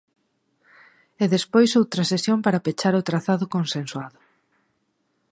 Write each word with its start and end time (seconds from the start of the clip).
E 1.23 1.25
despois 1.35 1.71
outra 1.81 2.03
sesión 2.11 2.39
para 2.45 2.63
pechar 2.65 2.93
o 2.99 3.05
trazado 3.09 3.45
consensuado. 3.55 4.19